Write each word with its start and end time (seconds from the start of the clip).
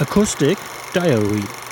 Acoustic 0.00 0.56
Diary. 0.92 1.67